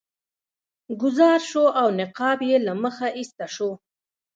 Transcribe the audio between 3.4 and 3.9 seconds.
شو.